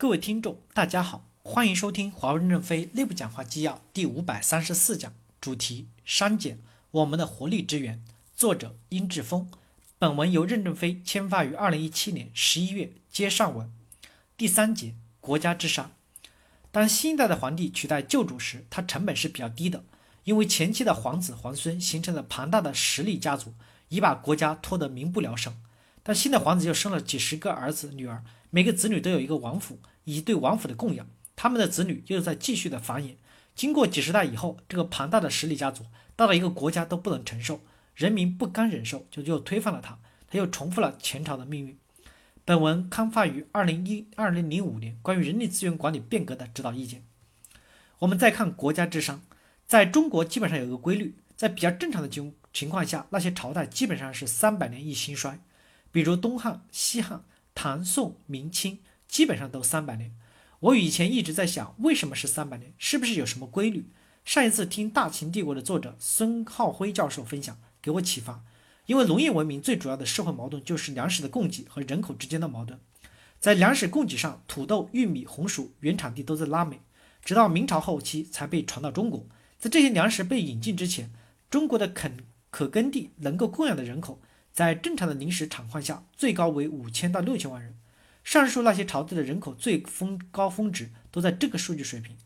[0.00, 6.58] 各位听众，大家好，欢迎收听华为任正非内部讲话纪要第五百三十四讲，主题删减
[6.90, 8.02] 我们的活力之源，
[8.34, 9.50] 作者殷志峰。
[9.98, 13.70] 本文由任正非签发于二零一七年十一月接上文。
[14.38, 15.90] 第三节，国家之上。
[16.72, 19.84] 当新一代的皇帝取代旧主时，他成本是比较低的，
[20.24, 23.52] 因为前期的皇子皇孙形成了庞大的实力家族，
[23.90, 25.54] 已把国家拖得民不聊生。
[26.02, 29.80] 但新的皇子又生了几十个儿子女儿，每个子女都有一个王府。
[30.04, 31.06] 以及对王府的供养，
[31.36, 33.16] 他们的子女又在继续的繁衍。
[33.54, 35.84] 经过几十代以后，这个庞大的实力家族
[36.16, 37.60] 到了一个国家都不能承受，
[37.94, 41.78] 人民不甘忍受，就又推翻了他，他又重复了前朝的命运。
[42.44, 47.04] 本文刊发于二零一二零零五年，关于人力资源管理变革的指导意见。
[48.00, 49.22] 我们再看国家之商，
[49.66, 55.38] 在中国基本上有一个规律，在比较正常的情情况下，那些朝代基本上是三百年一兴衰，
[55.92, 57.22] 比如东汉、西汉、
[57.62, 58.78] 唐、宋、明清。
[59.06, 60.14] 基本上都三百年。
[60.60, 62.72] 我以前一直在想，为什么是三百年？
[62.78, 63.90] 是不是有什么规律？
[64.24, 68.42] 上一次听《大秦帝国》的作者孙浩辉教授分享，给我启发。
[68.86, 72.80] 因为农业文明最主要的社会矛盾就是粮食的供给和人口之间的矛盾。
[73.38, 76.80] 在粮食供给上，土豆、玉米、红薯原产地都在拉美，
[77.22, 79.26] 直到明朝后期才被传到中国。
[79.58, 81.10] 在这些粮食被引进之前，
[81.50, 82.16] 中国的肯
[82.48, 84.18] 可耕地能够供养的人口，
[84.52, 87.74] 在正常的临时场况下，最高为五千到六千万人。
[88.22, 92.16] 上述那些朝代的人口最峰高峰值都在这个数据水平。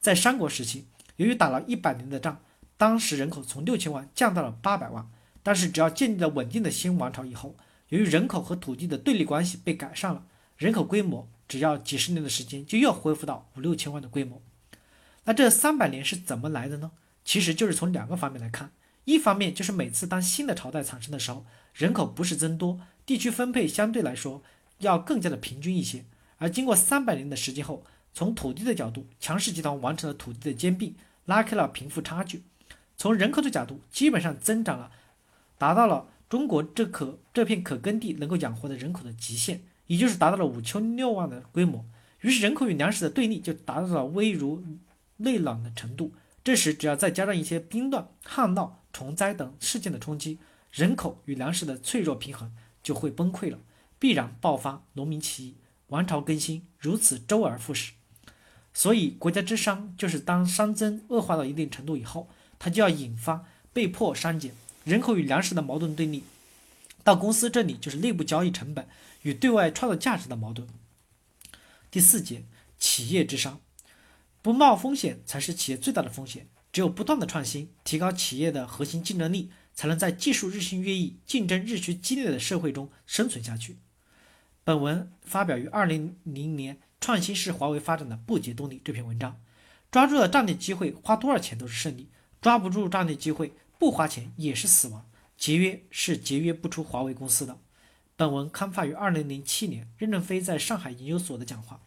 [0.00, 2.40] 在三国时期，由于打了一百年的仗，
[2.76, 5.08] 当时人口从六千万降到了八百万。
[5.42, 7.54] 但是只要建立了稳定的新王朝以后，
[7.90, 10.24] 由于人口和土地的对立关系被改善了，
[10.56, 14.42] 人口规模只要几十年的时间就又恢复到五六千万的规模。
[15.24, 16.90] 那这三百年是怎么来的呢？
[17.24, 18.72] 其实就是从两个方面来看，
[19.04, 24.42] 一方面就是每次当新的朝代产生的时候，人口不是增多，地区分配相对来说。
[24.78, 26.04] 要更加的平均一些，
[26.36, 32.40] 而经过三百年的时间后，从土地的角度，强势集团完成了土地的兼并，拉开了贫富差距；
[32.96, 34.90] 从人口的角度，基本上增长了，
[35.56, 41.84] 达到了中国这可这片可耕地能够养活的人口的极限，也就是达到了五千六万的规模。
[42.20, 44.62] 于是人口与粮食的对立就达到了危如
[45.18, 46.12] 内冷的程度。
[46.42, 50.38] 这时，只要再加上一些兵乱、旱涝、虫灾等事件的冲击，
[50.74, 52.52] 人口与粮食的脆弱平衡
[52.82, 53.60] 就会崩溃了。
[54.00, 55.54] 必然爆发农民起义，
[55.86, 57.92] 王朝更新，如此周而复始。
[58.72, 64.52] 所以，国家之商就是当商增恶化到一定程度以后，它就要引发被迫删减
[64.82, 66.24] 人口与粮食的矛盾对立。
[67.04, 68.88] 到公司这里就是内部交易成本
[69.22, 70.66] 与对外创造价值的矛盾。
[71.88, 72.42] 第四节，
[72.76, 73.60] 企业之商，
[74.42, 76.48] 不冒风险才是企业最大的风险。
[76.72, 83.78] 只有不断的创新，提高企业的核心竞争力，才能在技术日新月异、竞争日趋激烈的社会中生存下去。
[84.62, 89.40] 本文发表于二零零年，《创新是华为发展的不竭动力》这篇文章。
[89.90, 92.08] 抓住了战略机会，花多少钱都是胜利；
[92.40, 95.08] 抓不住战略机会，不花钱也是死亡。
[95.36, 97.58] 节约是节约不出华为公司的。
[98.16, 101.80] 本文刊发于二零零七年，任正非在上海研究所的讲话。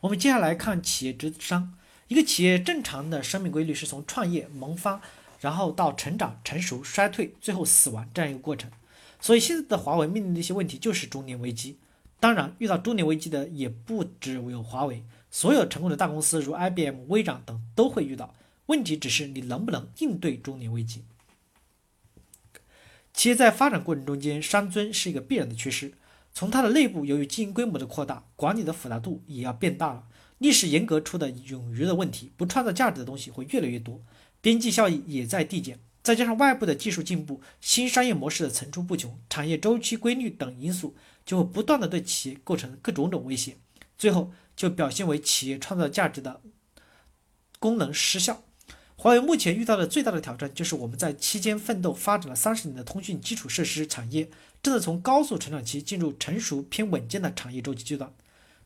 [0.00, 1.78] 我们接下来看企业之商。
[2.08, 5.00] 一个企业正常的生命规律是从创业萌发，
[5.44, 8.70] 然后到成长、成熟、衰退，最后死亡这样一个过程。
[9.20, 11.76] 所以现在的华为面临的一些问题就是中年危机。
[12.18, 18.34] 当然，遇到中年危机的也不只有华为，所有成功的大公司如 IBM、微软等都会遇到。
[18.68, 21.04] 问题只是你能不能应对中年危机。
[23.12, 25.92] 企业在发展过程中间，商尊是一个必然的趋势。
[26.32, 30.04] 从它的内部，由于经营规模的扩大，管理的复杂度也要变大了。
[30.38, 34.00] 历史严格出的冗余的问题，不创造价值的东西会越来越多，
[34.44, 35.78] 边际效益也在递减。
[36.02, 40.94] 再加上外部的技术进步、新商业模式的层出不穷、产业周期规律等因素，
[41.24, 43.56] 就会不断的对企业构成各种种威胁，
[43.96, 46.42] 最后就表现为企业创造价值的
[47.58, 48.42] 功能失效。
[48.96, 54.28] 华为目前遇到的最大的挑战，就是我们在期间奋斗发展了三十年的通讯基础设施产业，
[54.62, 58.12] 正在从高速成长期进入成熟偏稳健的产业周期阶段。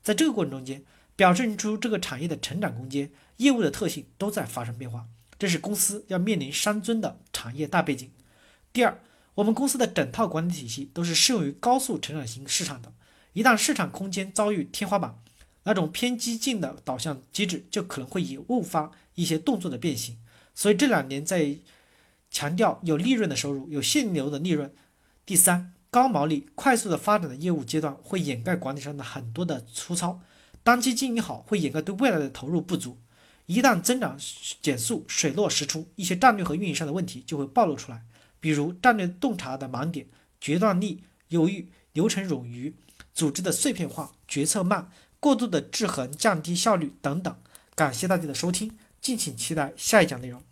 [0.02, 0.82] 在这个过程中间，
[1.14, 5.06] 表现出这个产业的成长空间、业务的特性都在发生变化。
[5.38, 8.10] 这是公司要面临商尊的产业大背景。
[8.72, 9.00] 第二，
[9.36, 12.92] 我们公司的整套管理体系都是适用于高速成长型市场的。
[13.34, 15.16] 一旦市场空间遭遇天花板，
[15.62, 20.18] 那种偏激进的导向机制就可能会引误发一些动作的变形。
[20.54, 21.56] 所以这两年在
[22.30, 24.74] 强调有利润的收入，有现流的利润。
[25.24, 30.20] 第三，高毛利、快速的发展的业务阶段会掩盖管理上的很多的粗糙，
[30.64, 32.98] 当期经营好会掩盖对未来的投入不足。
[33.48, 34.14] 一旦增长
[34.60, 38.04] 减速，水落石出，一些战略和运营上的问题就会暴露出来，
[38.40, 40.06] 比如战略洞察的盲点、
[40.38, 42.76] 决断力犹豫、流程冗余、
[43.14, 47.34] 组织的碎片化、决策慢、过度的制衡降低效率等等。
[47.74, 50.42] 感谢大家的收听，敬请期待下一讲内容。